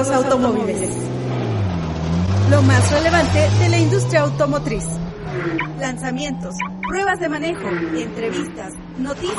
[0.00, 0.96] Los automóviles.
[2.50, 4.84] Lo más relevante de la industria automotriz.
[5.78, 6.54] Lanzamientos,
[6.88, 9.36] pruebas de manejo, entrevistas, noticias.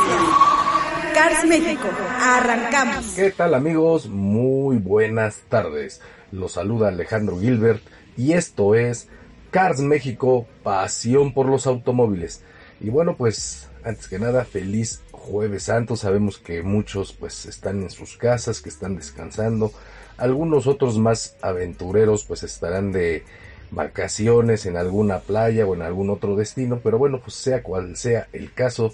[1.16, 1.88] Cars México,
[2.22, 3.14] arrancamos.
[3.16, 4.08] ¿Qué tal amigos?
[4.08, 6.00] Muy buenas tardes.
[6.32, 7.82] Los saluda Alejandro Gilbert
[8.16, 9.08] y esto es
[9.50, 12.44] Cars México, pasión por los automóviles.
[12.80, 15.96] Y bueno, pues antes que nada, feliz jueves santo.
[15.96, 19.74] Sabemos que muchos pues están en sus casas, que están descansando.
[20.18, 23.24] Algunos otros más aventureros pues estarán de
[23.72, 26.80] vacaciones en alguna playa o en algún otro destino.
[26.84, 28.94] Pero bueno, pues sea cual sea el caso,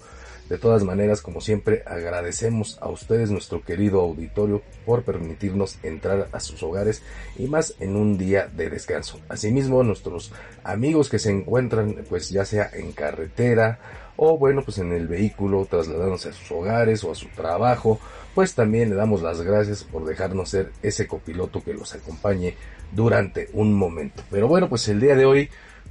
[0.49, 6.39] de todas maneras, como siempre, agradecemos a ustedes, nuestro querido auditorio, por permitirnos entrar a
[6.39, 7.01] sus hogares
[7.37, 9.19] y más en un día de descanso.
[9.27, 10.31] Asimismo, nuestros
[10.63, 13.79] amigos que se encuentran, pues ya sea en carretera
[14.17, 17.99] o bueno, pues en el vehículo, trasladándose a sus hogares o a su trabajo,
[18.35, 22.55] pues también le damos las gracias por dejarnos ser ese copiloto que los acompañe
[22.91, 24.23] durante un momento.
[24.29, 25.49] Pero bueno, pues el día de hoy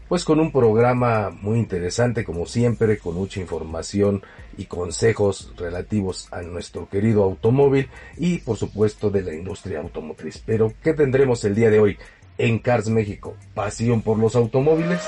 [0.09, 4.23] pues con un programa muy interesante como siempre, con mucha información
[4.57, 10.43] y consejos relativos a nuestro querido automóvil y por supuesto de la industria automotriz.
[10.45, 11.99] Pero, ¿qué tendremos el día de hoy
[12.39, 13.35] en Cars México?
[13.55, 15.01] ¿Pasión por los automóviles?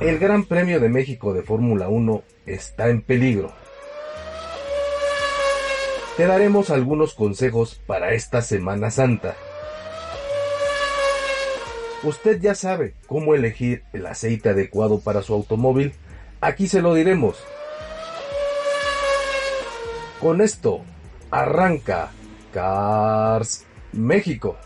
[0.00, 3.52] El Gran Premio de México de Fórmula 1 está en peligro
[6.20, 9.36] te daremos algunos consejos para esta Semana Santa.
[12.02, 15.94] Usted ya sabe cómo elegir el aceite adecuado para su automóvil.
[16.42, 17.42] Aquí se lo diremos.
[20.20, 20.82] Con esto,
[21.30, 22.10] arranca
[22.52, 24.58] Cars México.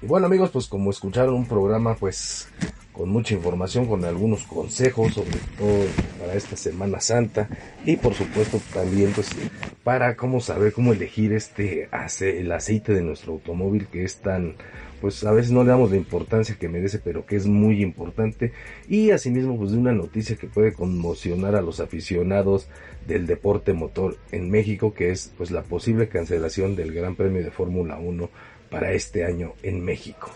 [0.00, 2.48] Y bueno amigos, pues como escucharon un programa pues
[2.92, 5.84] con mucha información, con algunos consejos, sobre todo
[6.20, 7.48] para esta Semana Santa.
[7.84, 9.30] Y por supuesto también pues
[9.82, 11.88] para cómo saber cómo elegir este
[12.20, 14.54] el aceite de nuestro automóvil que es tan
[15.00, 18.52] pues a veces no le damos la importancia que merece, pero que es muy importante.
[18.88, 22.68] Y asimismo pues una noticia que puede conmocionar a los aficionados
[23.06, 27.50] del deporte motor en México, que es pues la posible cancelación del Gran Premio de
[27.50, 28.28] Fórmula 1
[28.70, 30.30] para este año en México.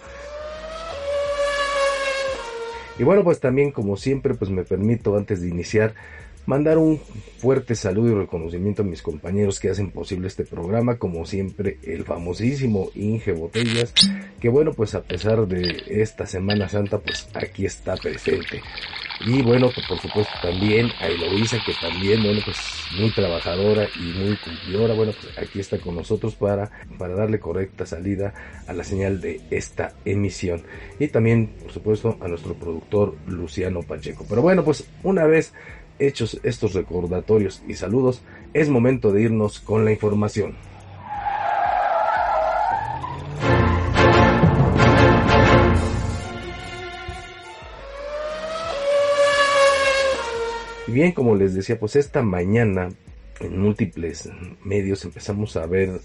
[2.99, 5.95] Y bueno, pues también como siempre, pues me permito antes de iniciar
[6.47, 7.01] mandar un
[7.39, 12.05] fuerte saludo y reconocimiento a mis compañeros que hacen posible este programa, como siempre el
[12.05, 13.93] famosísimo Inge Botellas,
[14.41, 18.63] que bueno, pues a pesar de esta Semana Santa, pues aquí está presente.
[19.25, 22.59] Y bueno, pues por supuesto también a Eloisa, que también, bueno, pues
[22.99, 27.87] muy trabajadora y muy cumplidora, bueno, pues aquí está con nosotros para, para darle correcta
[27.87, 28.35] salida
[28.67, 30.63] a la señal de esta emisión.
[30.99, 34.27] Y también, por supuesto, a nuestro productor Luciano Pacheco.
[34.29, 35.53] Pero bueno, pues una vez
[36.07, 38.23] hechos estos recordatorios y saludos,
[38.55, 40.57] es momento de irnos con la información.
[50.89, 52.91] Bien, como les decía, pues esta mañana
[53.41, 54.29] en múltiples
[54.63, 56.01] medios empezamos a ver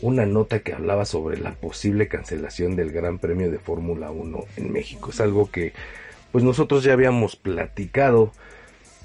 [0.00, 4.72] una nota que hablaba sobre la posible cancelación del Gran Premio de Fórmula 1 en
[4.72, 5.10] México.
[5.10, 5.72] Es algo que
[6.32, 8.32] pues nosotros ya habíamos platicado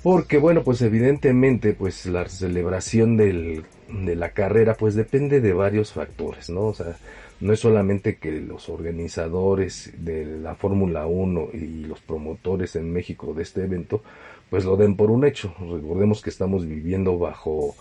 [0.03, 5.93] porque bueno, pues evidentemente pues la celebración del, de la carrera pues depende de varios
[5.93, 6.67] factores, ¿no?
[6.67, 6.97] O sea,
[7.39, 13.33] no es solamente que los organizadores de la Fórmula 1 y los promotores en México
[13.33, 14.01] de este evento
[14.49, 15.53] pues lo den por un hecho.
[15.59, 17.75] Recordemos que estamos viviendo bajo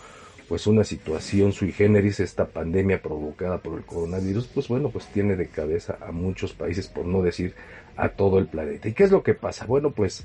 [0.48, 5.36] pues una situación sui generis, esta pandemia provocada por el coronavirus, pues bueno, pues tiene
[5.36, 7.54] de cabeza a muchos países, por no decir
[7.96, 8.88] a todo el planeta.
[8.88, 9.66] ¿Y qué es lo que pasa?
[9.66, 10.24] Bueno, pues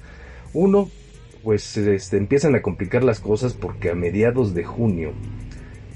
[0.54, 0.90] uno,
[1.44, 5.14] pues este, empiezan a complicar las cosas porque a mediados de junio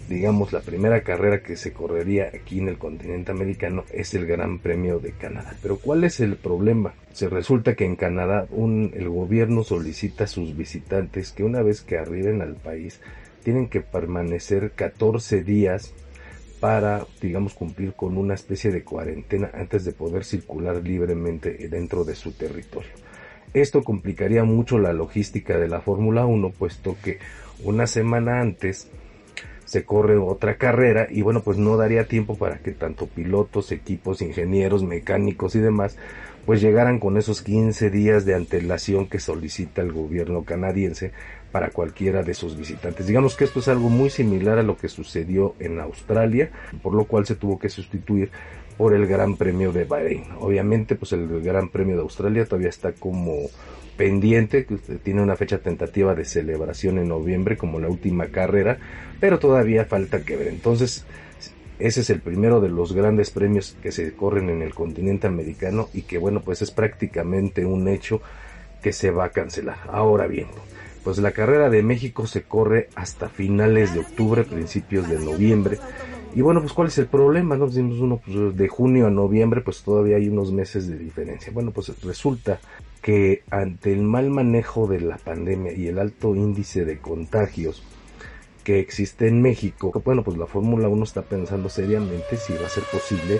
[0.07, 4.59] digamos, la primera carrera que se correría aquí en el continente americano es el Gran
[4.59, 5.55] Premio de Canadá.
[5.61, 6.93] Pero ¿cuál es el problema?
[7.11, 11.81] Se resulta que en Canadá un, el gobierno solicita a sus visitantes que una vez
[11.81, 13.01] que arriben al país
[13.43, 15.93] tienen que permanecer 14 días
[16.59, 22.15] para, digamos, cumplir con una especie de cuarentena antes de poder circular libremente dentro de
[22.15, 22.91] su territorio.
[23.55, 27.19] Esto complicaría mucho la logística de la Fórmula 1, puesto que
[27.63, 28.91] una semana antes
[29.63, 34.21] se corre otra carrera y bueno, pues no daría tiempo para que tanto pilotos, equipos,
[34.21, 35.97] ingenieros, mecánicos y demás
[36.45, 41.11] pues llegaran con esos 15 días de antelación que solicita el gobierno canadiense
[41.51, 43.07] para cualquiera de sus visitantes.
[43.07, 46.51] Digamos que esto es algo muy similar a lo que sucedió en Australia,
[46.83, 48.29] por lo cual se tuvo que sustituir
[48.77, 50.25] por el Gran Premio de Bahrein.
[50.39, 53.49] Obviamente, pues el Gran Premio de Australia todavía está como
[53.97, 58.77] pendiente, que tiene una fecha tentativa de celebración en noviembre como la última carrera,
[59.19, 60.47] pero todavía falta que ver.
[60.47, 61.05] Entonces,
[61.79, 65.89] ese es el primero de los grandes premios que se corren en el continente americano
[65.93, 68.21] y que bueno, pues es prácticamente un hecho
[68.81, 69.77] que se va a cancelar.
[69.87, 70.47] Ahora bien,
[71.03, 75.77] pues la carrera de México se corre hasta finales de octubre, principios de noviembre.
[76.35, 77.67] Y bueno, pues cuál es el problema, ¿no?
[77.67, 81.53] Decimos uno pues, de junio a noviembre, pues todavía hay unos meses de diferencia.
[81.53, 82.59] Bueno, pues resulta
[83.01, 87.83] que ante el mal manejo de la pandemia y el alto índice de contagios
[88.65, 92.69] que existe en México, bueno, pues la Fórmula 1 está pensando seriamente si va a
[92.69, 93.39] ser posible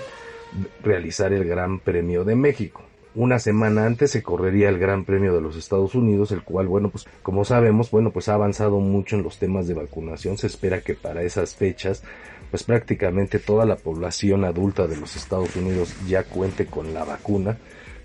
[0.82, 2.82] realizar el Gran Premio de México.
[3.14, 6.90] Una semana antes se correría el Gran Premio de los Estados Unidos, el cual, bueno,
[6.90, 10.36] pues como sabemos, bueno, pues ha avanzado mucho en los temas de vacunación.
[10.36, 12.02] Se espera que para esas fechas
[12.50, 17.58] pues prácticamente toda la población adulta de los Estados Unidos ya cuente con la vacuna,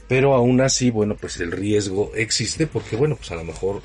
[0.08, 3.82] pero aún así, bueno, pues el riesgo existe porque, bueno, pues a lo mejor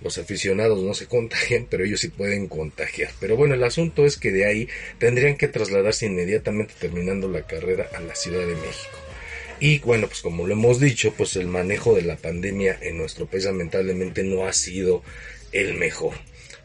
[0.00, 3.10] los aficionados no se contagian, pero ellos sí pueden contagiar.
[3.20, 4.68] Pero bueno, el asunto es que de ahí
[4.98, 8.98] tendrían que trasladarse inmediatamente terminando la carrera a la Ciudad de México.
[9.58, 13.26] Y bueno, pues como lo hemos dicho, pues el manejo de la pandemia en nuestro
[13.26, 15.02] país lamentablemente no ha sido
[15.52, 16.14] el mejor.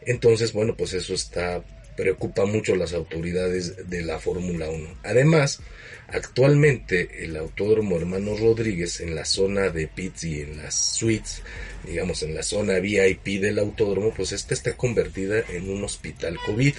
[0.04, 1.64] Entonces, bueno, pues eso está
[2.02, 4.88] preocupa mucho a las autoridades de la Fórmula 1.
[5.04, 5.60] Además,
[6.08, 11.42] actualmente el Autódromo Hermanos Rodríguez en la zona de pits y en las suites,
[11.86, 16.74] digamos en la zona VIP del autódromo, pues esta está convertida en un hospital COVID.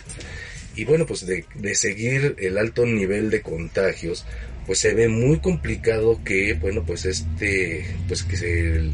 [0.75, 4.25] Y bueno, pues de, seguir el alto nivel de contagios,
[4.65, 8.91] pues se ve muy complicado que, bueno, pues este, pues que se,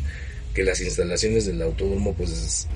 [0.53, 2.67] que las instalaciones del autódromo pues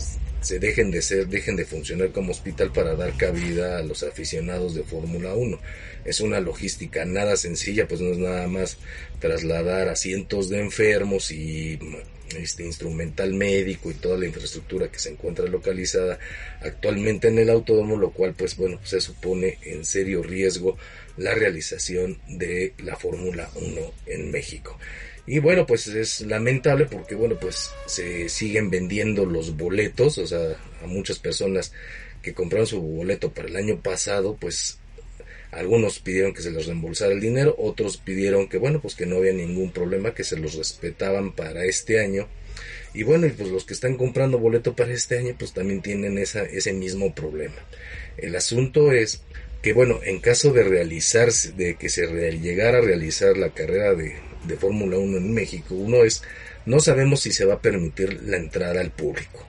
[0.44, 4.76] se dejen de ser, dejen de funcionar como hospital para dar cabida a los aficionados
[4.76, 5.60] de Fórmula 1.
[6.06, 8.78] Es una logística nada sencilla, pues no es nada más
[9.20, 11.80] trasladar a cientos de enfermos y
[12.38, 16.20] este instrumental médico y toda la infraestructura que se encuentra localizada
[16.62, 20.78] actualmente en el autódromo, lo cual pues bueno, se supone en serio riesgo
[21.18, 24.78] la realización de la Fórmula 1 en México.
[25.26, 30.58] Y bueno, pues es lamentable porque bueno, pues se siguen vendiendo los boletos, o sea,
[30.84, 31.72] a muchas personas
[32.22, 34.80] que compraron su boleto para el año pasado, pues
[35.52, 39.18] algunos pidieron que se les reembolsara el dinero, otros pidieron que bueno, pues que no
[39.18, 42.28] había ningún problema, que se los respetaban para este año.
[42.94, 46.44] Y bueno, pues los que están comprando boleto para este año, pues también tienen esa,
[46.44, 47.56] ese mismo problema.
[48.18, 49.22] El asunto es
[49.62, 54.16] que bueno, en caso de realizarse, de que se llegara a realizar la carrera de,
[54.48, 56.24] de Fórmula 1 en México, uno es,
[56.66, 59.46] no sabemos si se va a permitir la entrada al público.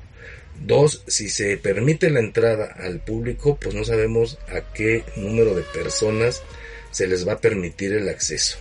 [0.64, 5.62] Dos, si se permite la entrada al público, pues no sabemos a qué número de
[5.62, 6.42] personas
[6.90, 8.58] se les va a permitir el acceso.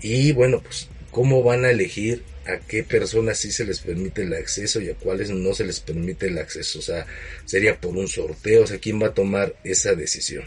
[0.00, 4.32] Y bueno, pues cómo van a elegir a qué personas sí se les permite el
[4.32, 6.78] acceso y a cuáles no se les permite el acceso.
[6.78, 7.06] O sea,
[7.44, 10.44] sería por un sorteo, o sea, ¿quién va a tomar esa decisión?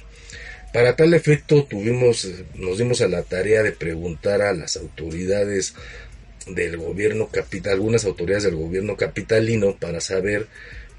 [0.74, 5.74] Para tal efecto tuvimos, nos dimos a la tarea de preguntar a las autoridades
[6.48, 10.48] del gobierno capital, algunas autoridades del gobierno capitalino para saber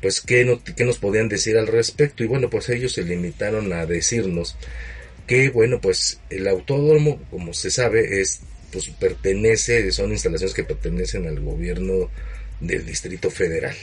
[0.02, 2.22] pues qué, qué nos podían decir al respecto.
[2.22, 4.56] Y bueno pues ellos se limitaron a decirnos
[5.26, 8.40] que bueno pues el autódromo como se sabe es
[8.72, 12.10] pues pertenece son instalaciones que pertenecen al gobierno
[12.60, 13.76] del distrito federal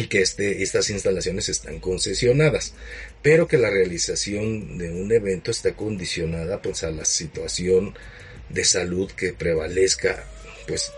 [0.00, 2.72] y que este, estas instalaciones están concesionadas,
[3.20, 7.94] pero que la realización de un evento está condicionada pues a la situación
[8.48, 10.24] de salud que prevalezca
[10.66, 10.90] pues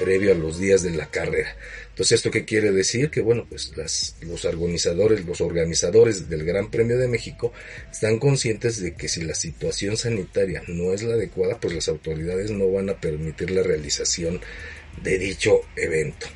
[0.00, 1.56] previo a los días de la carrera.
[1.90, 3.08] Entonces, ¿esto qué quiere decir?
[3.10, 7.52] Que bueno, pues las, los organizadores, los organizadores del Gran Premio de México
[7.92, 12.50] están conscientes de que si la situación sanitaria no es la adecuada, pues las autoridades
[12.50, 14.40] no van a permitir la realización
[15.04, 16.26] de dicho evento.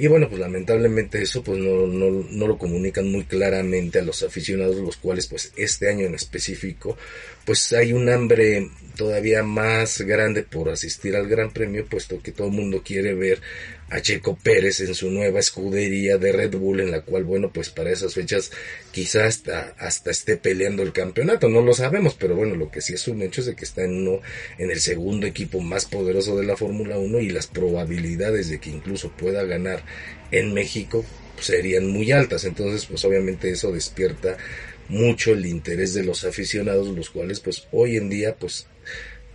[0.00, 4.22] Y bueno, pues lamentablemente eso pues no, no, no lo comunican muy claramente a los
[4.22, 6.96] aficionados, los cuales pues este año en específico
[7.44, 12.46] pues hay un hambre todavía más grande por asistir al Gran Premio, puesto que todo
[12.46, 13.42] el mundo quiere ver
[13.90, 17.70] a Checo Pérez en su nueva escudería de Red Bull, en la cual, bueno, pues
[17.70, 18.52] para esas fechas
[18.92, 22.94] quizás hasta, hasta esté peleando el campeonato, no lo sabemos, pero bueno, lo que sí
[22.94, 24.20] es un hecho es de que está en, uno,
[24.58, 28.70] en el segundo equipo más poderoso de la Fórmula 1 y las probabilidades de que
[28.70, 29.84] incluso pueda ganar
[30.30, 31.04] en México
[31.34, 34.36] pues, serían muy altas, entonces pues obviamente eso despierta
[34.88, 38.66] mucho el interés de los aficionados, los cuales pues hoy en día pues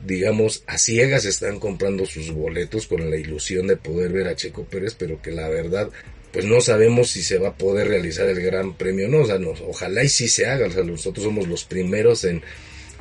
[0.03, 4.65] digamos a ciegas están comprando sus boletos con la ilusión de poder ver a Checo
[4.65, 5.89] Pérez, pero que la verdad
[6.31, 9.39] pues no sabemos si se va a poder realizar el gran premio no, o sea,
[9.67, 12.41] ojalá y sí se haga, o sea, nosotros somos los primeros en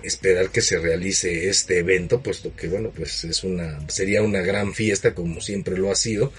[0.04, 4.72] esperar que se realice este evento, puesto que bueno, pues es una sería una gran
[4.72, 6.32] fiesta como siempre lo ha sido,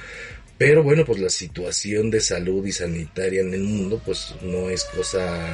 [0.58, 4.86] pero bueno, pues la situación de salud y sanitaria en el mundo pues no es
[4.86, 5.54] cosa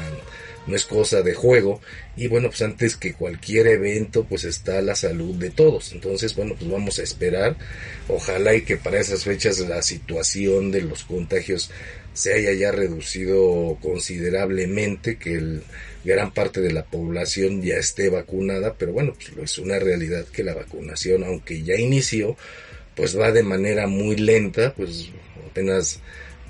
[0.67, 1.81] no es cosa de juego.
[2.15, 5.91] Y bueno pues antes que cualquier evento pues está la salud de todos.
[5.93, 7.57] Entonces bueno pues vamos a esperar.
[8.07, 11.71] Ojalá y que para esas fechas la situación de los contagios
[12.13, 15.63] se haya ya reducido considerablemente que el
[16.03, 18.75] gran parte de la población ya esté vacunada.
[18.77, 22.37] Pero bueno pues es una realidad que la vacunación aunque ya inició
[22.95, 24.73] pues va de manera muy lenta.
[24.75, 25.09] Pues
[25.49, 25.99] apenas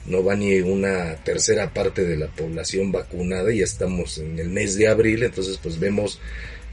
[0.05, 4.75] no va ni una tercera parte de la población vacunada y estamos en el mes
[4.75, 6.19] de abril, entonces pues vemos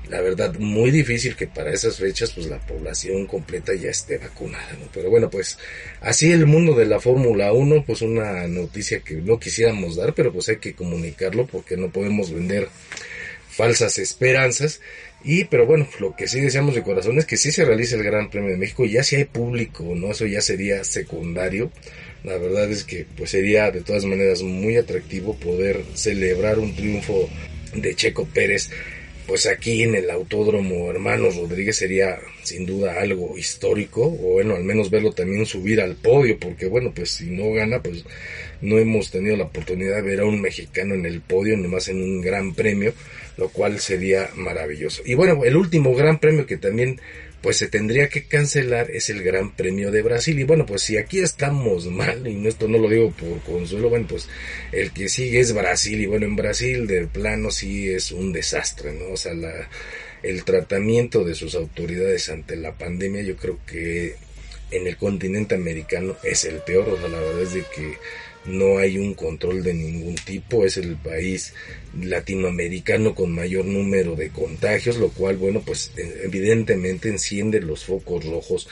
[0.08, 4.73] la verdad muy difícil que para esas fechas pues la población completa ya esté vacunada,
[4.80, 4.88] ¿no?
[4.92, 5.58] Pero bueno, pues
[6.00, 10.32] así el mundo de la Fórmula 1, pues una noticia que no quisiéramos dar, pero
[10.32, 12.68] pues hay que comunicarlo porque no podemos vender
[13.50, 14.80] falsas esperanzas.
[15.25, 18.04] Y, pero bueno, lo que sí deseamos de corazón es que sí se realice el
[18.04, 20.12] Gran Premio de México, ya si hay público, ¿no?
[20.12, 21.73] Eso ya sería secundario
[22.25, 27.28] la verdad es que pues sería de todas maneras muy atractivo poder celebrar un triunfo
[27.75, 28.70] de Checo Pérez
[29.28, 34.64] pues aquí en el Autódromo Hermanos Rodríguez sería sin duda algo histórico, o bueno, al
[34.64, 38.06] menos verlo también subir al podio, porque bueno, pues si no gana, pues
[38.62, 42.02] no hemos tenido la oportunidad de ver a un mexicano en el podio, nomás en
[42.02, 42.94] un gran premio,
[43.37, 45.02] lo cual sería maravilloso.
[45.04, 46.98] Y bueno, el último gran premio que también
[47.42, 50.38] pues se tendría que cancelar es el Gran Premio de Brasil.
[50.38, 54.07] Y bueno, pues si aquí estamos mal, y esto no lo digo por consuelo, bueno,
[54.09, 54.28] pues
[54.73, 56.00] el que sigue es Brasil.
[56.00, 59.12] Y bueno, en Brasil de plano sí es un desastre, ¿no?
[59.12, 59.68] O sea, la,
[60.23, 64.16] el tratamiento de sus autoridades ante la pandemia yo creo que
[64.71, 66.88] en el continente americano es el peor.
[66.88, 67.95] O sea, la verdad es de que
[68.48, 71.54] no hay un control de ningún tipo, es el país
[72.00, 78.24] latinoamericano con mayor número de contagios, lo cual, bueno, pues eh, evidentemente enciende los focos
[78.24, 78.68] rojos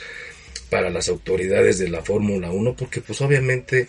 [0.69, 3.87] para las autoridades de la Fórmula 1, porque pues obviamente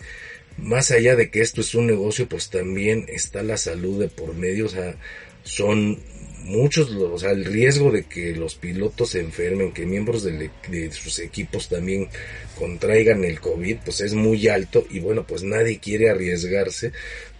[0.57, 4.35] más allá de que esto es un negocio, pues también está la salud de por
[4.35, 4.95] medio, o sea,
[5.43, 5.99] son
[6.43, 10.91] muchos, o sea, el riesgo de que los pilotos se enfermen, que miembros de, de,
[10.91, 12.09] sus equipos también
[12.57, 16.91] contraigan el COVID, pues es muy alto y bueno, pues nadie quiere arriesgarse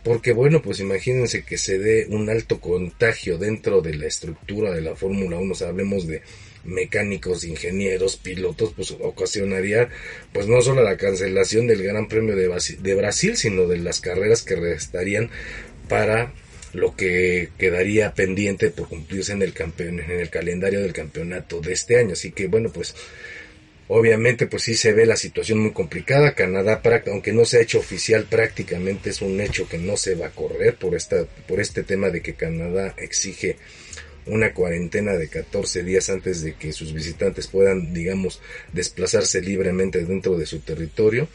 [0.03, 4.81] porque bueno, pues imagínense que se dé un alto contagio dentro de la estructura de
[4.81, 6.21] la Fórmula 1, o sea, hablemos de
[6.63, 9.89] mecánicos, ingenieros, pilotos, pues ocasionaría
[10.33, 14.43] pues no solo la cancelación del Gran Premio de, de Brasil, sino de las carreras
[14.43, 15.29] que restarían
[15.87, 16.33] para
[16.73, 21.73] lo que quedaría pendiente por cumplirse en el campeón, en el calendario del campeonato de
[21.73, 22.13] este año.
[22.13, 22.95] Así que bueno, pues
[23.87, 26.35] obviamente pues sí se ve la situación muy complicada.
[26.35, 30.27] Canadá, aunque no se ha hecho oficial, prácticamente es un hecho que no se va
[30.27, 33.57] a correr por esta, por este tema de que Canadá exige
[34.29, 38.41] una cuarentena de 14 días antes de que sus visitantes puedan, digamos,
[38.73, 41.27] desplazarse libremente dentro de su territorio.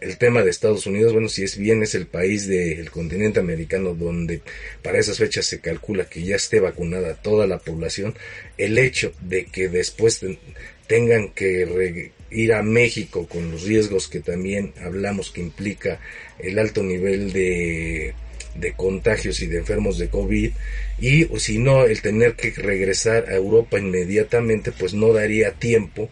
[0.00, 3.94] El tema de Estados Unidos, bueno, si es bien es el país del continente americano
[3.94, 4.42] donde
[4.82, 8.14] para esas fechas se calcula que ya esté vacunada toda la población,
[8.58, 10.20] el hecho de que después
[10.86, 16.00] tengan que ir a México con los riesgos que también hablamos que implica
[16.38, 18.14] el alto nivel de
[18.58, 20.50] de contagios y de enfermos de COVID
[20.98, 26.08] y si no el tener que regresar a Europa inmediatamente pues no daría tiempo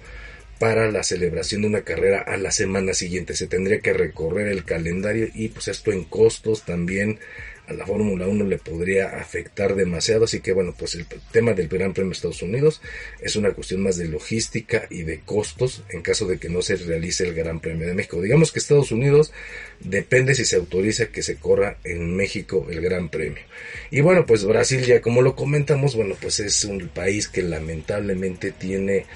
[0.59, 3.35] para la celebración de una carrera a la semana siguiente.
[3.35, 7.19] Se tendría que recorrer el calendario y pues esto en costos también
[7.66, 10.25] a la Fórmula 1 le podría afectar demasiado.
[10.25, 12.80] Así que bueno, pues el tema del Gran Premio de Estados Unidos
[13.21, 16.76] es una cuestión más de logística y de costos en caso de que no se
[16.76, 18.21] realice el Gran Premio de México.
[18.21, 19.33] Digamos que Estados Unidos
[19.80, 23.42] depende si se autoriza que se corra en México el Gran Premio.
[23.90, 28.52] Y bueno, pues Brasil ya como lo comentamos, bueno, pues es un país que lamentablemente
[28.52, 29.06] tiene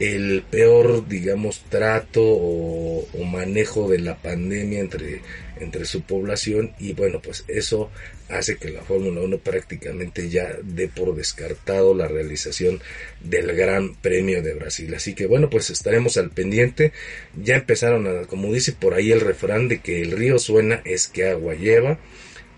[0.00, 5.20] el peor, digamos, trato o, manejo de la pandemia entre,
[5.60, 7.90] entre su población y bueno, pues eso
[8.28, 12.80] hace que la Fórmula 1 prácticamente ya dé por descartado la realización
[13.20, 14.94] del Gran Premio de Brasil.
[14.94, 16.92] Así que bueno, pues estaremos al pendiente.
[17.36, 21.08] Ya empezaron a, como dice por ahí el refrán de que el río suena es
[21.08, 21.98] que agua lleva.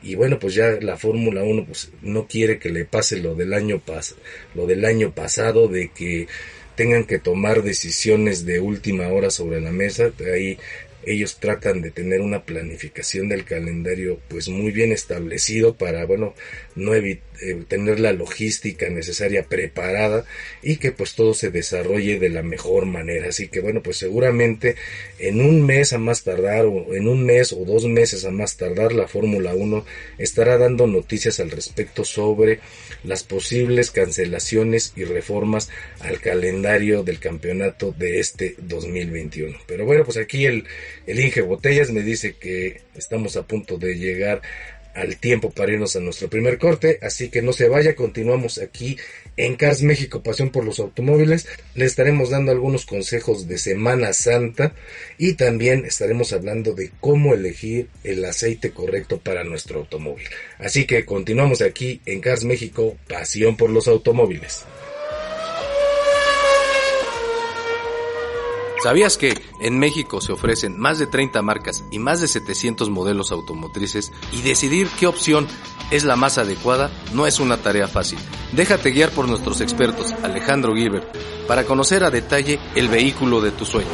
[0.02, 3.52] Y bueno, pues ya la Fórmula 1 pues no quiere que le pase lo del
[3.52, 4.14] año pas
[4.54, 6.26] lo del año pasado de que
[6.80, 10.12] tengan que tomar decisiones de última hora sobre la mesa.
[10.32, 10.56] Ahí
[11.04, 16.34] ellos tratan de tener una planificación del calendario pues muy bien establecido para bueno
[16.76, 20.24] no evitar eh, tener la logística necesaria preparada
[20.62, 23.28] y que pues todo se desarrolle de la mejor manera.
[23.28, 24.76] Así que bueno, pues seguramente
[25.18, 28.56] en un mes a más tardar o en un mes o dos meses a más
[28.56, 29.84] tardar la Fórmula 1
[30.18, 32.60] estará dando noticias al respecto sobre
[33.04, 35.70] las posibles cancelaciones y reformas
[36.00, 39.58] al calendario del campeonato de este 2021.
[39.66, 40.64] Pero bueno, pues aquí el,
[41.06, 44.42] el Inge Botellas me dice que estamos a punto de llegar
[44.94, 48.96] al tiempo para irnos a nuestro primer corte, así que no se vaya, continuamos aquí
[49.36, 54.74] en Cars México, pasión por los automóviles, le estaremos dando algunos consejos de Semana Santa
[55.18, 60.26] y también estaremos hablando de cómo elegir el aceite correcto para nuestro automóvil.
[60.58, 64.64] Así que continuamos aquí en Cars México, pasión por los automóviles.
[68.82, 73.30] ¿Sabías que en México se ofrecen más de 30 marcas y más de 700 modelos
[73.30, 75.46] automotrices y decidir qué opción
[75.90, 78.18] es la más adecuada no es una tarea fácil?
[78.52, 81.14] Déjate guiar por nuestros expertos Alejandro Gilbert
[81.46, 83.90] para conocer a detalle el vehículo de tu sueño.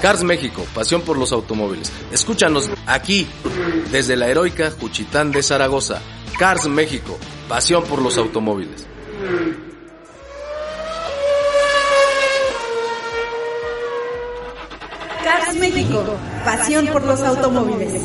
[0.00, 1.92] Cars México, pasión por los automóviles.
[2.10, 3.26] Escúchanos aquí,
[3.90, 6.00] desde la heroica Juchitán de Zaragoza.
[6.38, 8.86] Cars México, pasión por los automóviles.
[15.58, 16.04] México,
[16.44, 18.02] pasión por los automóviles.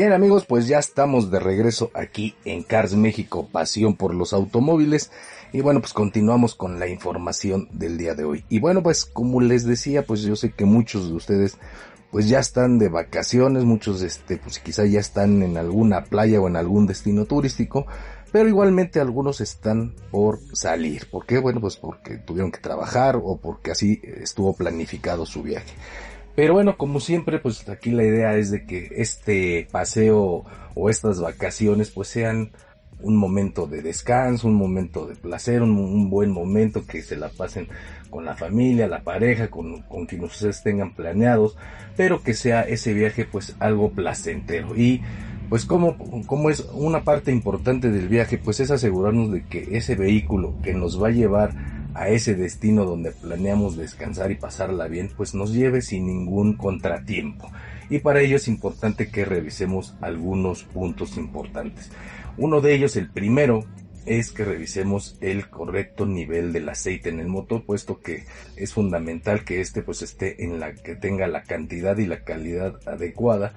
[0.00, 5.10] Bien amigos, pues ya estamos de regreso aquí en Cars México, pasión por los automóviles.
[5.52, 8.44] Y bueno, pues continuamos con la información del día de hoy.
[8.48, 11.58] Y bueno, pues como les decía, pues yo sé que muchos de ustedes
[12.10, 16.48] pues ya están de vacaciones, muchos este, pues quizá ya están en alguna playa o
[16.48, 17.86] en algún destino turístico,
[18.32, 21.08] pero igualmente algunos están por salir.
[21.10, 21.38] ¿Por qué?
[21.38, 25.74] Bueno, pues porque tuvieron que trabajar o porque así estuvo planificado su viaje.
[26.36, 30.44] Pero bueno, como siempre, pues aquí la idea es de que este paseo
[30.74, 32.52] o estas vacaciones pues sean
[33.02, 37.68] un momento de descanso, un momento de placer, un, buen momento que se la pasen
[38.10, 41.56] con la familia, la pareja, con, con ustedes tengan planeados,
[41.96, 44.76] pero que sea ese viaje pues algo placentero.
[44.76, 45.02] Y
[45.48, 49.96] pues como, como es una parte importante del viaje, pues es asegurarnos de que ese
[49.96, 51.54] vehículo que nos va a llevar
[51.94, 57.50] a ese destino donde planeamos descansar y pasarla bien, pues nos lleve sin ningún contratiempo.
[57.88, 61.90] Y para ello es importante que revisemos algunos puntos importantes.
[62.40, 63.66] Uno de ellos, el primero,
[64.06, 68.24] es que revisemos el correcto nivel del aceite en el motor, puesto que
[68.56, 72.76] es fundamental que este pues esté en la que tenga la cantidad y la calidad
[72.86, 73.52] adecuada,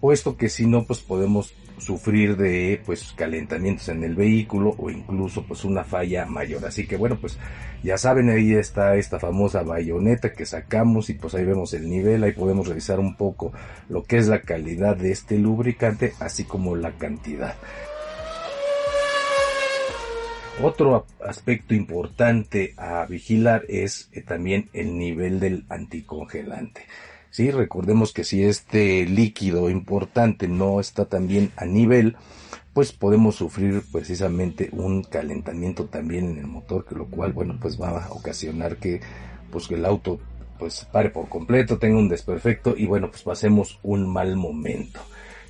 [0.00, 5.46] puesto que si no pues podemos sufrir de pues calentamientos en el vehículo o incluso
[5.46, 6.66] pues una falla mayor.
[6.66, 7.38] Así que bueno pues
[7.84, 12.24] ya saben ahí está esta famosa bayoneta que sacamos y pues ahí vemos el nivel,
[12.24, 13.52] ahí podemos revisar un poco
[13.88, 17.54] lo que es la calidad de este lubricante así como la cantidad.
[20.62, 26.86] Otro aspecto importante a vigilar es eh, también el nivel del anticongelante.
[27.30, 32.16] Sí, recordemos que si este líquido importante no está también a nivel,
[32.72, 37.80] pues podemos sufrir precisamente un calentamiento también en el motor, que lo cual, bueno, pues
[37.80, 39.00] va a ocasionar que
[39.50, 40.20] pues el auto
[40.58, 45.00] pues pare por completo, tenga un desperfecto y bueno, pues pasemos un mal momento.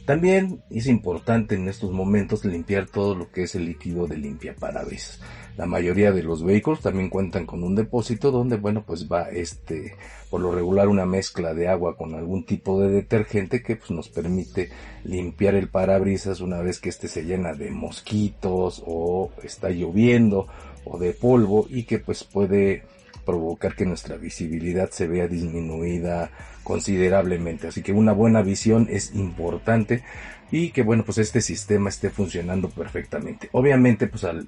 [0.05, 4.55] También es importante en estos momentos limpiar todo lo que es el líquido de limpia
[4.55, 5.19] parabrisas.
[5.57, 9.97] La mayoría de los vehículos también cuentan con un depósito donde, bueno, pues va este,
[10.29, 14.11] por lo regular una mezcla de agua con algún tipo de detergente que pues nos
[14.11, 14.69] permite
[15.05, 20.49] limpiar el parabrisas una vez que este se llena de mosquitos o está lloviendo
[20.85, 22.83] o de polvo y que pues puede
[23.25, 26.31] provocar que nuestra visibilidad se vea disminuida
[26.63, 27.69] considerablemente.
[27.69, 30.03] Así que una buena visión es importante
[30.51, 33.49] y que bueno pues este sistema esté funcionando perfectamente.
[33.53, 34.47] Obviamente pues al,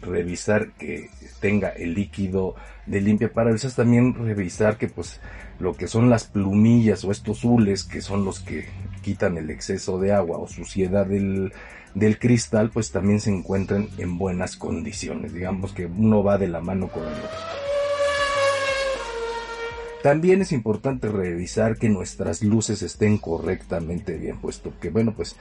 [0.00, 1.08] revisar que
[1.40, 5.20] tenga el líquido de limpia parabrisas también revisar que pues
[5.58, 8.66] lo que son las plumillas o estos hules que son los que
[9.02, 11.52] quitan el exceso de agua o suciedad del,
[11.94, 15.32] del cristal pues también se encuentran en buenas condiciones.
[15.32, 17.65] Digamos que uno va de la mano con el otro.
[20.06, 25.34] También es importante revisar que nuestras luces estén correctamente bien, puesto que, bueno, pues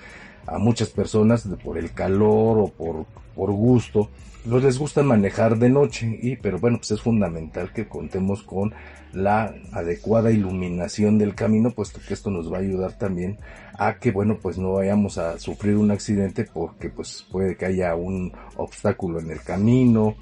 [0.47, 4.09] a muchas personas por el calor o por, por gusto,
[4.43, 6.17] no les gusta manejar de noche.
[6.19, 8.73] Y pero bueno pues es fundamental que contemos con
[9.13, 13.37] la adecuada iluminación del camino puesto que esto nos va a ayudar también
[13.77, 17.93] a que bueno pues no vayamos a sufrir un accidente porque pues puede que haya
[17.93, 20.15] un obstáculo en el camino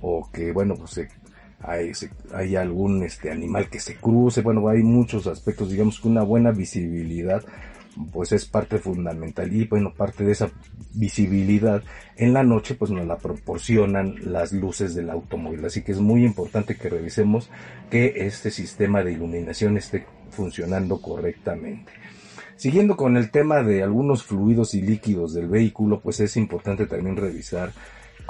[0.00, 1.19] o que bueno pues se
[1.62, 6.52] hay, algún este animal que se cruce, bueno, hay muchos aspectos, digamos que una buena
[6.52, 7.44] visibilidad
[8.12, 9.52] pues es parte fundamental.
[9.52, 10.50] Y bueno, parte de esa
[10.94, 11.82] visibilidad
[12.16, 16.24] en la noche pues nos la proporcionan las luces del automóvil, así que es muy
[16.24, 17.50] importante que revisemos
[17.90, 21.92] que este sistema de iluminación esté funcionando correctamente.
[22.56, 27.16] Siguiendo con el tema de algunos fluidos y líquidos del vehículo, pues es importante también
[27.16, 27.72] revisar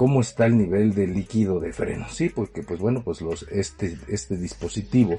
[0.01, 2.07] cómo está el nivel de líquido de freno.
[2.09, 5.19] Sí, porque pues bueno, pues este, este dispositivo,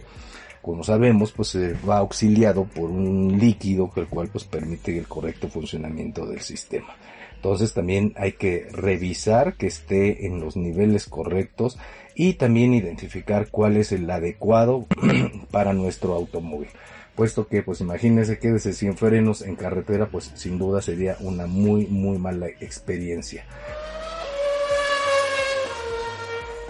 [0.63, 5.49] como sabemos, pues se va auxiliado por un líquido el cual pues permite el correcto
[5.49, 6.95] funcionamiento del sistema.
[7.35, 11.77] Entonces también hay que revisar que esté en los niveles correctos
[12.15, 14.87] y también identificar cuál es el adecuado
[15.51, 16.69] para nuestro automóvil.
[17.15, 21.45] Puesto que pues imagínense que desde sin frenos en carretera pues sin duda sería una
[21.45, 23.45] muy muy mala experiencia.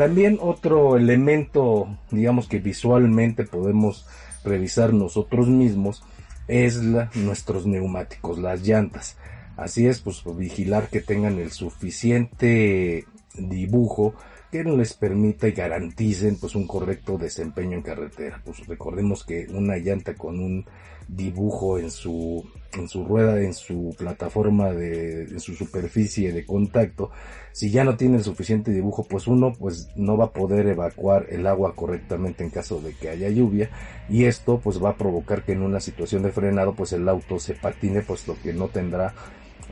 [0.02, 4.08] También otro elemento, digamos que visualmente podemos
[4.44, 6.04] revisar nosotros mismos
[6.48, 9.20] es nuestros neumáticos, las llantas.
[9.58, 14.16] Así es, pues vigilar que tengan el suficiente dibujo
[14.52, 18.42] que les permita y garanticen pues un correcto desempeño en carretera.
[18.44, 20.66] Pues recordemos que una llanta con un
[21.12, 27.12] dibujo en su en su rueda, en su plataforma de en su superficie de contacto,
[27.52, 31.28] si ya no tiene el suficiente dibujo, pues uno pues no va a poder evacuar
[31.30, 33.70] el agua correctamente en caso de que haya lluvia
[34.10, 37.40] y esto pues va a provocar que en una situación de frenado pues el auto
[37.40, 39.14] se patine pues lo que no tendrá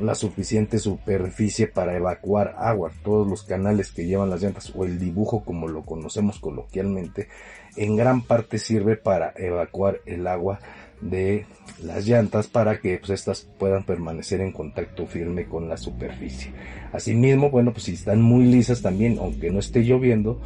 [0.02, 2.92] la suficiente superficie para evacuar agua.
[3.04, 7.28] Todos los canales que llevan las llantas o el dibujo como lo conocemos coloquialmente,
[7.76, 10.60] en gran parte sirve para evacuar el agua
[11.02, 11.46] de
[11.84, 16.52] las llantas para que pues, estas puedan permanecer en contacto firme con la superficie.
[16.92, 20.42] Asimismo, bueno, pues si están muy lisas también, aunque no esté lloviendo,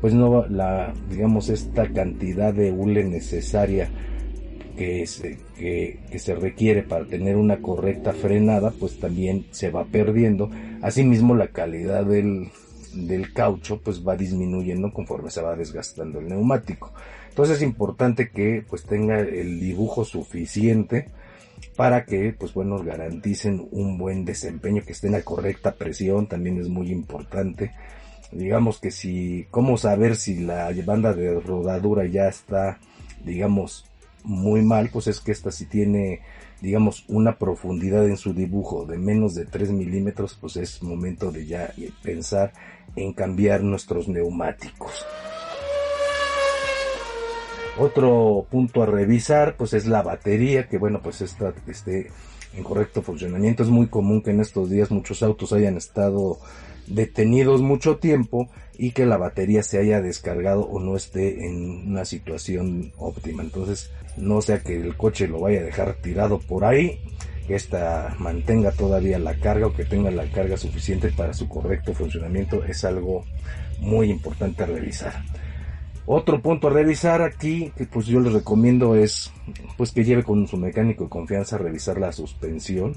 [0.00, 3.90] pues no la, digamos, esta cantidad de hule necesaria
[4.76, 10.50] que se, que, se requiere para tener una correcta frenada, pues también se va perdiendo.
[10.82, 12.50] Asimismo, la calidad del,
[12.96, 16.92] del caucho pues va disminuyendo conforme se va desgastando el neumático.
[17.28, 21.08] Entonces es importante que pues tenga el dibujo suficiente
[21.76, 26.58] para que pues bueno garanticen un buen desempeño, que esté en la correcta presión, también
[26.58, 27.72] es muy importante.
[28.32, 32.78] Digamos que si, cómo saber si la banda de rodadura ya está,
[33.24, 33.86] digamos,
[34.26, 36.20] muy mal, pues es que esta si tiene,
[36.60, 41.46] digamos, una profundidad en su dibujo de menos de 3 milímetros, pues es momento de
[41.46, 42.52] ya pensar
[42.96, 45.04] en cambiar nuestros neumáticos.
[47.78, 52.10] Otro punto a revisar, pues es la batería, que bueno, pues está este,
[52.54, 53.62] en correcto funcionamiento.
[53.62, 56.38] Es muy común que en estos días muchos autos hayan estado
[56.86, 62.04] detenidos mucho tiempo y que la batería se haya descargado o no esté en una
[62.04, 63.42] situación óptima.
[63.42, 67.00] Entonces, no sea que el coche lo vaya a dejar tirado por ahí,
[67.46, 71.94] que ésta mantenga todavía la carga o que tenga la carga suficiente para su correcto
[71.94, 73.24] funcionamiento es algo
[73.80, 75.22] muy importante a revisar.
[76.08, 79.32] Otro punto a revisar aquí, que pues yo les recomiendo es
[79.76, 82.94] pues que lleve con su mecánico de confianza a revisar la suspensión,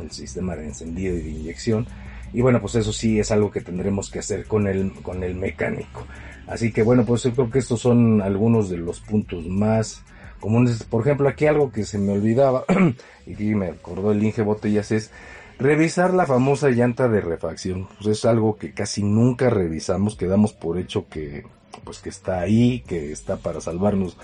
[0.00, 1.86] el sistema de encendido y de inyección,
[2.32, 5.34] y bueno, pues eso sí es algo que tendremos que hacer con el, con el
[5.34, 6.06] mecánico.
[6.46, 10.02] Así que bueno, pues yo creo que estos son algunos de los puntos más
[10.40, 10.82] comunes.
[10.84, 12.64] Por ejemplo, aquí algo que se me olvidaba,
[13.26, 15.10] y aquí me acordó el Inge Botellas, es
[15.58, 17.88] revisar la famosa llanta de refacción.
[17.96, 21.44] Pues es algo que casi nunca revisamos, quedamos por hecho que,
[21.84, 24.16] pues que está ahí, que está para salvarnos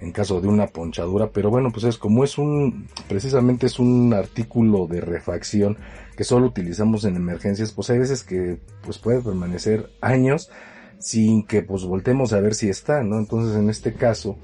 [0.00, 4.12] en caso de una ponchadura, pero bueno, pues es como es un, precisamente es un
[4.12, 5.76] artículo de refacción
[6.16, 10.50] que solo utilizamos en emergencias, pues hay veces que pues puede permanecer años
[10.98, 13.18] sin que pues voltemos a ver si está, ¿no?
[13.18, 14.36] Entonces en este caso,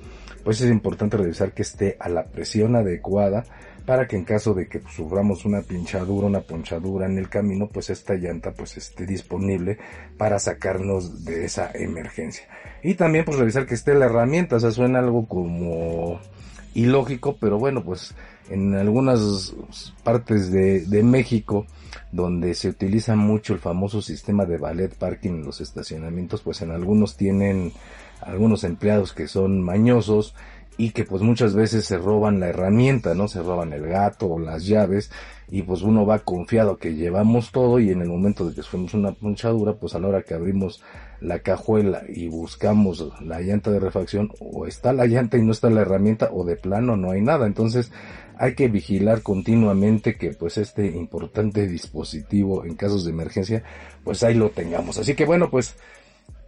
[0.45, 3.45] pues es importante revisar que esté a la presión adecuada
[3.85, 7.91] para que en caso de que suframos una pinchadura, una ponchadura en el camino, pues
[7.91, 9.79] esta llanta pues esté disponible
[10.17, 12.45] para sacarnos de esa emergencia.
[12.83, 16.21] Y también pues revisar que esté la herramienta, o sea, suena algo como
[16.75, 18.15] ilógico, pero bueno, pues
[18.49, 19.55] en algunas
[20.03, 21.67] partes de, de México,
[22.13, 26.71] donde se utiliza mucho el famoso sistema de ballet parking en los estacionamientos, pues en
[26.71, 27.73] algunos tienen
[28.21, 30.35] algunos empleados que son mañosos
[30.81, 33.29] y que pues muchas veces se roban la herramienta, ¿no?
[33.29, 35.11] Se roban el gato o las llaves
[35.51, 38.95] y pues uno va confiado que llevamos todo y en el momento de que fuimos
[38.95, 40.83] una punchadura, pues a la hora que abrimos
[41.21, 45.69] la cajuela y buscamos la llanta de refacción, o está la llanta y no está
[45.69, 47.47] la herramienta, o de plano no hay nada.
[47.47, 47.93] Entonces
[48.39, 53.63] hay que vigilar continuamente que pues este importante dispositivo en casos de emergencia,
[54.03, 54.97] pues ahí lo tengamos.
[54.97, 55.77] Así que bueno, pues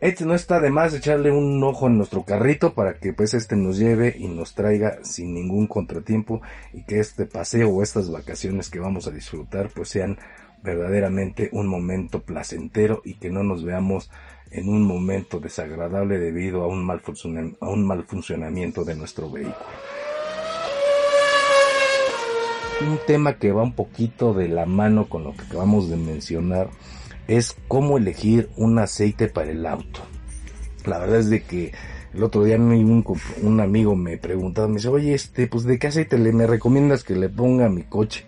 [0.03, 3.55] este no está de más echarle un ojo en nuestro carrito para que pues este
[3.55, 8.69] nos lleve y nos traiga sin ningún contratiempo y que este paseo o estas vacaciones
[8.69, 10.19] que vamos a disfrutar pues sean
[10.65, 14.11] verdaderamente un momento placentero y que no nos veamos
[14.51, 17.01] en un momento desagradable debido a un mal,
[17.61, 19.55] a un mal funcionamiento de nuestro vehículo.
[22.81, 26.71] Un tema que va un poquito de la mano con lo que acabamos de mencionar
[27.39, 30.01] es cómo elegir un aceite para el auto.
[30.85, 31.73] La verdad es de que
[32.15, 33.05] el otro día un,
[33.43, 37.05] un amigo me preguntaba, me dice, oye, este, pues de qué aceite le me recomiendas
[37.05, 38.27] que le ponga a mi coche.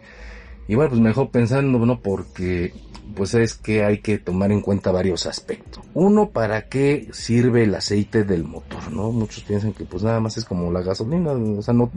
[0.67, 2.01] Y bueno, pues mejor pensando, ¿no?
[2.01, 2.73] Porque
[3.15, 5.85] pues es que hay que tomar en cuenta varios aspectos.
[5.93, 8.91] Uno, ¿para qué sirve el aceite del motor?
[8.91, 9.13] ¿No?
[9.13, 11.91] Muchos piensan que pues nada más es como la gasolina, o sea, no,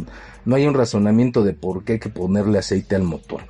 [0.46, 3.41] no hay un razonamiento de por qué hay que ponerle aceite al motor.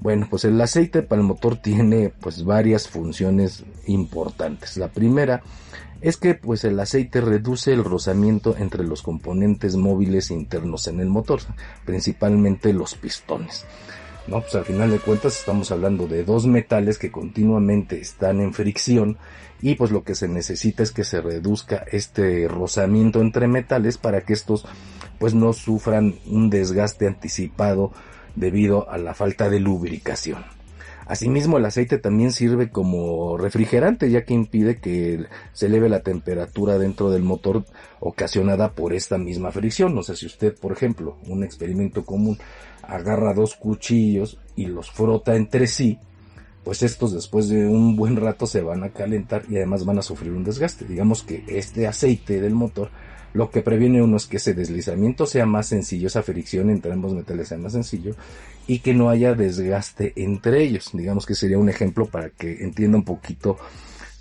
[0.00, 4.76] Bueno, pues el aceite para el motor tiene pues varias funciones importantes.
[4.76, 5.42] La primera
[6.00, 11.08] es que pues el aceite reduce el rozamiento entre los componentes móviles internos en el
[11.08, 11.40] motor,
[11.84, 13.66] principalmente los pistones.
[14.28, 14.40] ¿no?
[14.40, 19.18] Pues al final de cuentas estamos hablando de dos metales que continuamente están en fricción
[19.60, 24.20] y pues lo que se necesita es que se reduzca este rozamiento entre metales para
[24.20, 24.64] que estos
[25.18, 27.92] pues no sufran un desgaste anticipado
[28.36, 30.44] debido a la falta de lubricación.
[31.08, 36.78] Asimismo, el aceite también sirve como refrigerante, ya que impide que se eleve la temperatura
[36.78, 37.64] dentro del motor
[37.98, 39.96] ocasionada por esta misma fricción.
[39.96, 42.38] O sea, si usted, por ejemplo, un experimento común,
[42.82, 45.98] agarra dos cuchillos y los frota entre sí,
[46.62, 50.02] pues estos después de un buen rato se van a calentar y además van a
[50.02, 50.84] sufrir un desgaste.
[50.84, 52.90] Digamos que este aceite del motor
[53.34, 57.12] lo que previene uno es que ese deslizamiento sea más sencillo, esa fricción entre ambos
[57.12, 58.14] metales sea más sencillo
[58.66, 60.90] y que no haya desgaste entre ellos.
[60.92, 63.58] Digamos que sería un ejemplo para que entienda un poquito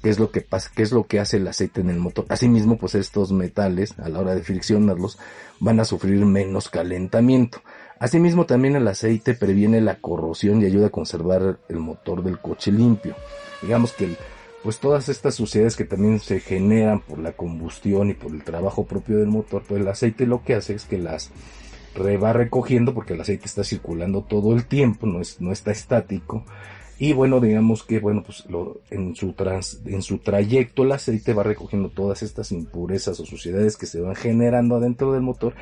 [0.01, 2.25] qué es lo que pasa, qué es lo que hace el aceite en el motor.
[2.29, 5.17] Asimismo, pues estos metales a la hora de friccionarlos
[5.59, 7.61] van a sufrir menos calentamiento.
[7.99, 12.71] Asimismo, también el aceite previene la corrosión y ayuda a conservar el motor del coche
[12.71, 13.15] limpio.
[13.61, 14.15] Digamos que
[14.63, 18.85] pues todas estas suciedades que también se generan por la combustión y por el trabajo
[18.85, 21.31] propio del motor, pues el aceite lo que hace es que las
[22.21, 26.45] va recogiendo porque el aceite está circulando todo el tiempo, no, es, no está estático.
[26.99, 31.33] Y bueno, digamos que bueno, pues lo, en su trans, en su trayecto el aceite
[31.33, 35.53] va recogiendo todas estas impurezas o suciedades que se van generando adentro del motor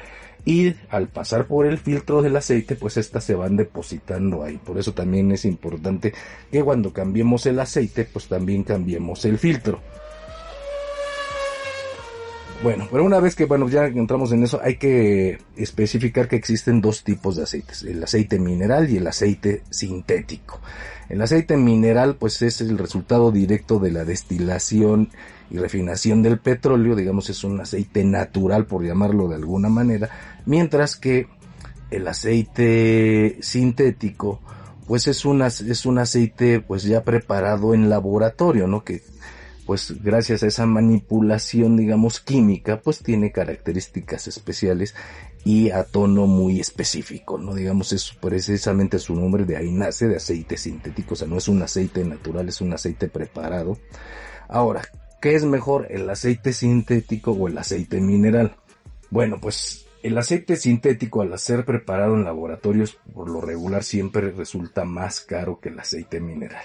[0.45, 4.57] y al pasar por el filtro del aceite, pues estas se van depositando ahí.
[4.57, 6.13] Por eso también es importante
[6.51, 9.81] que cuando cambiemos el aceite, pues también cambiemos el filtro.
[12.63, 16.79] Bueno, pero una vez que bueno, ya entramos en eso, hay que especificar que existen
[16.79, 20.61] dos tipos de aceites, el aceite mineral y el aceite sintético.
[21.09, 25.09] El aceite mineral pues es el resultado directo de la destilación
[25.49, 30.09] y refinación del petróleo, digamos es un aceite natural por llamarlo de alguna manera,
[30.45, 31.27] mientras que
[31.91, 34.41] el aceite sintético
[34.87, 38.83] pues es un, es un aceite pues ya preparado en laboratorio, ¿no?
[38.83, 39.01] Que
[39.65, 44.93] pues gracias a esa manipulación digamos química pues tiene características especiales
[45.45, 47.53] y a tono muy específico, ¿no?
[47.53, 51.47] Digamos, es precisamente su nombre, de ahí nace, de aceite sintético, o sea, no es
[51.47, 53.77] un aceite natural, es un aceite preparado.
[54.49, 54.81] Ahora,
[55.25, 58.57] ¿qué es mejor, el aceite sintético o el aceite mineral?
[59.09, 64.85] Bueno, pues el aceite sintético al ser preparado en laboratorios por lo regular siempre resulta
[64.85, 66.63] más caro que el aceite mineral.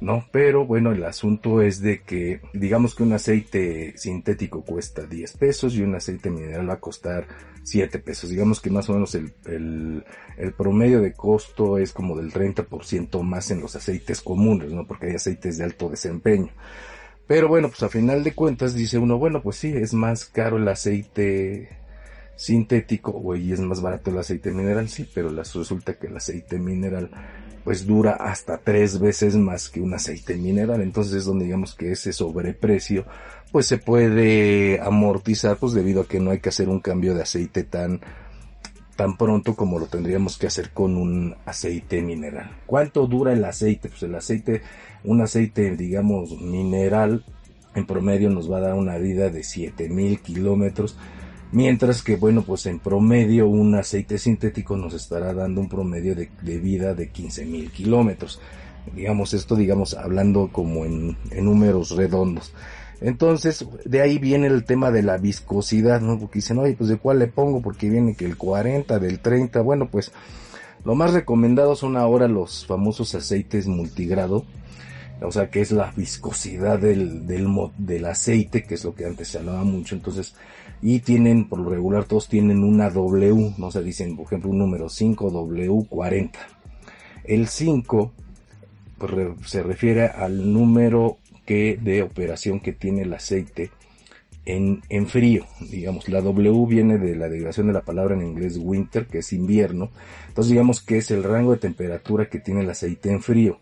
[0.00, 0.26] ¿no?
[0.32, 5.74] Pero bueno, el asunto es de que digamos que un aceite sintético cuesta 10 pesos
[5.74, 7.28] y un aceite mineral va a costar
[7.62, 8.30] 7 pesos.
[8.30, 13.52] Digamos que más o menos el, el, promedio de costo es como del 30% más
[13.52, 14.84] en los aceites comunes, ¿no?
[14.84, 16.50] Porque hay aceites de alto desempeño.
[17.28, 20.56] Pero bueno, pues a final de cuentas dice uno, bueno, pues sí, es más caro
[20.56, 21.68] el aceite
[22.36, 27.10] sintético, güey, es más barato el aceite mineral, sí, pero resulta que el aceite mineral
[27.64, 31.92] pues dura hasta tres veces más que un aceite mineral, entonces es donde digamos que
[31.92, 33.04] ese sobreprecio
[33.52, 37.22] pues se puede amortizar pues debido a que no hay que hacer un cambio de
[37.22, 38.00] aceite tan
[38.98, 42.50] tan pronto como lo tendríamos que hacer con un aceite mineral.
[42.66, 43.88] ¿Cuánto dura el aceite?
[43.88, 44.62] Pues el aceite,
[45.04, 47.24] un aceite digamos mineral
[47.74, 50.96] en promedio nos va a dar una vida de 7000 kilómetros
[51.50, 56.28] Mientras que, bueno, pues en promedio un aceite sintético nos estará dando un promedio de,
[56.58, 58.38] vida de 15.000 kilómetros.
[58.94, 62.52] Digamos esto, digamos, hablando como en, números redondos.
[63.00, 66.18] Entonces, de ahí viene el tema de la viscosidad, ¿no?
[66.18, 69.62] Porque dicen, oye, pues de cuál le pongo, porque viene que el 40, del 30,
[69.62, 70.12] bueno, pues
[70.84, 74.44] lo más recomendado son ahora los famosos aceites multigrado,
[75.20, 79.28] o sea, que es la viscosidad del, del, del aceite, que es lo que antes
[79.28, 80.34] se hablaba mucho, entonces,
[80.80, 84.58] y tienen, por lo regular, todos tienen una W, no se dicen, por ejemplo, un
[84.58, 86.30] número 5W40.
[87.24, 88.12] El 5
[88.98, 89.12] pues,
[89.44, 93.70] se refiere al número que, de operación que tiene el aceite
[94.44, 98.56] en, en frío, digamos, la W viene de la derivación de la palabra en inglés
[98.58, 99.90] winter, que es invierno,
[100.28, 103.60] entonces digamos que es el rango de temperatura que tiene el aceite en frío.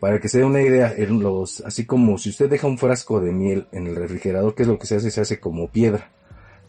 [0.00, 3.20] Para que se dé una idea, en los, así como si usted deja un frasco
[3.20, 5.10] de miel en el refrigerador, ¿qué es lo que se hace?
[5.10, 6.10] Se hace como piedra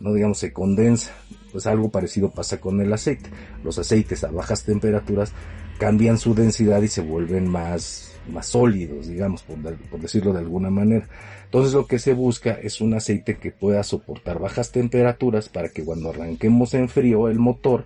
[0.02, 1.12] no digamos se condensa.
[1.52, 3.30] Pues algo parecido pasa con el aceite.
[3.64, 5.32] Los aceites a bajas temperaturas
[5.78, 10.70] cambian su densidad y se vuelven más, más sólidos, digamos, por, por decirlo de alguna
[10.70, 11.08] manera.
[11.46, 15.84] Entonces lo que se busca es un aceite que pueda soportar bajas temperaturas para que
[15.84, 17.84] cuando arranquemos en frío el motor,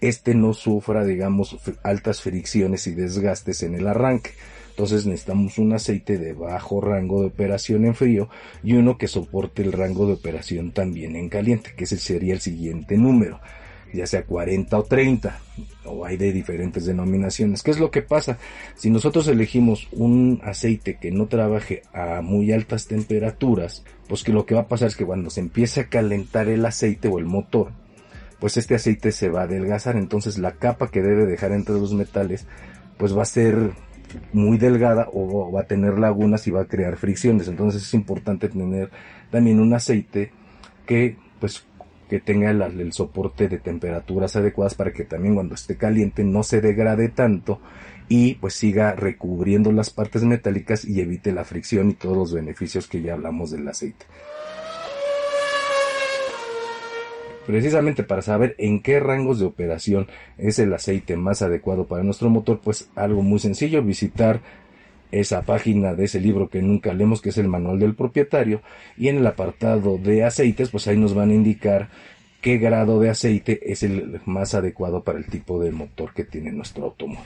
[0.00, 4.32] este no sufra, digamos, altas fricciones y desgastes en el arranque.
[4.76, 8.28] Entonces necesitamos un aceite de bajo rango de operación en frío
[8.62, 12.40] y uno que soporte el rango de operación también en caliente, que ese sería el
[12.40, 13.40] siguiente número,
[13.94, 15.40] ya sea 40 o 30,
[15.86, 17.62] o hay de diferentes denominaciones.
[17.62, 18.36] ¿Qué es lo que pasa?
[18.74, 24.44] Si nosotros elegimos un aceite que no trabaje a muy altas temperaturas, pues que lo
[24.44, 27.24] que va a pasar es que cuando se empiece a calentar el aceite o el
[27.24, 27.72] motor,
[28.38, 31.94] pues este aceite se va a adelgazar, entonces la capa que debe dejar entre los
[31.94, 32.46] metales
[32.98, 33.72] pues va a ser
[34.32, 37.48] muy delgada o va a tener lagunas y va a crear fricciones.
[37.48, 38.90] Entonces es importante tener
[39.30, 40.30] también un aceite
[40.86, 41.66] que pues
[42.08, 46.60] que tenga el, soporte de temperaturas adecuadas para que también cuando esté caliente no se
[46.60, 47.60] degrade tanto
[48.08, 52.86] y pues siga recubriendo las partes metálicas y evite la fricción y todos los beneficios
[52.86, 54.06] que ya hablamos del aceite.
[57.46, 62.28] Precisamente para saber en qué rangos de operación es el aceite más adecuado para nuestro
[62.28, 64.40] motor, pues algo muy sencillo, visitar
[65.12, 68.60] esa página de ese libro que nunca leemos, que es el manual del propietario,
[68.96, 71.88] y en el apartado de aceites, pues ahí nos van a indicar
[72.40, 76.52] qué grado de aceite es el más adecuado para el tipo de motor que tiene
[76.52, 77.24] nuestro automóvil.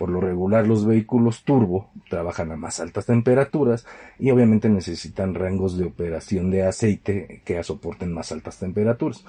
[0.00, 3.84] Por lo regular los vehículos turbo trabajan a más altas temperaturas
[4.18, 9.26] y obviamente necesitan rangos de operación de aceite que soporten más altas temperaturas.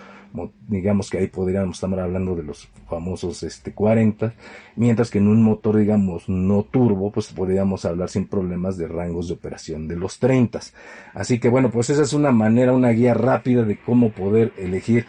[0.70, 4.34] Digamos que ahí podríamos estar hablando de los famosos este 40,
[4.78, 9.28] mientras que en un motor digamos no turbo pues podríamos hablar sin problemas de rangos
[9.28, 10.62] de operación de los 30.
[11.14, 15.06] Así que bueno, pues esa es una manera, una guía rápida de cómo poder elegir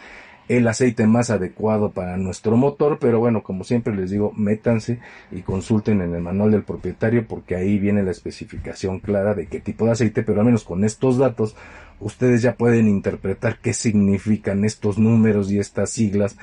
[0.47, 4.99] el aceite más adecuado para nuestro motor, pero bueno, como siempre les digo, métanse
[5.31, 9.59] y consulten en el manual del propietario porque ahí viene la especificación clara de qué
[9.59, 11.55] tipo de aceite, pero al menos con estos datos
[11.99, 16.37] ustedes ya pueden interpretar qué significan estos números y estas siglas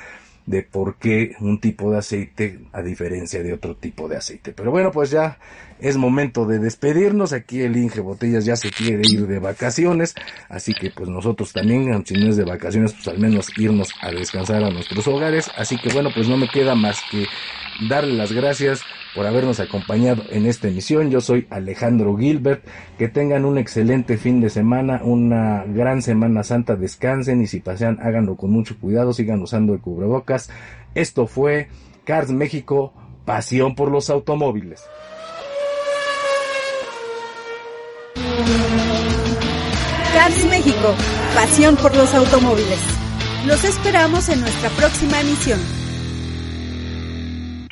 [0.46, 4.52] de por qué un tipo de aceite a diferencia de otro tipo de aceite.
[4.52, 5.38] Pero bueno, pues ya
[5.80, 7.32] es momento de despedirnos.
[7.32, 10.14] Aquí el Inge Botellas ya se quiere ir de vacaciones.
[10.48, 14.10] Así que pues nosotros también, si no es de vacaciones, pues al menos irnos a
[14.10, 15.50] descansar a nuestros hogares.
[15.56, 17.26] Así que bueno, pues no me queda más que
[17.88, 18.82] darle las gracias
[19.14, 21.10] por habernos acompañado en esta emisión.
[21.10, 22.64] Yo soy Alejandro Gilbert.
[22.98, 26.76] Que tengan un excelente fin de semana, una gran Semana Santa.
[26.76, 29.12] Descansen y si pasean, háganlo con mucho cuidado.
[29.12, 30.50] Sigan usando el cubrebocas.
[30.94, 31.68] Esto fue
[32.04, 32.92] Cars México,
[33.24, 34.82] pasión por los automóviles.
[40.14, 40.94] Cars México,
[41.34, 42.78] pasión por los automóviles.
[43.46, 45.60] Los esperamos en nuestra próxima emisión.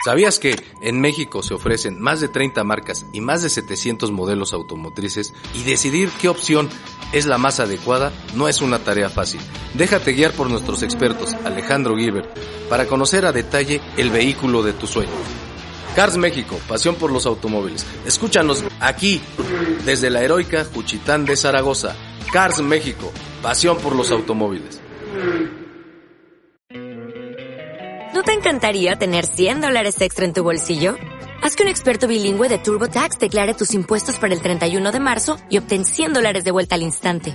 [0.04, 4.52] ¿Sabías que en México se ofrecen más de 30 marcas y más de 700 modelos
[4.52, 6.68] automotrices y decidir qué opción
[7.12, 9.40] es la más adecuada no es una tarea fácil?
[9.74, 12.30] Déjate guiar por nuestros expertos Alejandro Gilbert
[12.68, 15.47] para conocer a detalle el vehículo de tu sueño.
[15.98, 17.84] Cars México, pasión por los automóviles.
[18.06, 19.20] Escúchanos aquí,
[19.84, 21.96] desde la heroica Juchitán de Zaragoza.
[22.32, 23.10] Cars México,
[23.42, 24.80] pasión por los automóviles.
[28.14, 30.94] ¿No te encantaría tener 100 dólares extra en tu bolsillo?
[31.42, 35.36] Haz que un experto bilingüe de TurboTax declare tus impuestos para el 31 de marzo
[35.50, 37.34] y obtén 100 dólares de vuelta al instante.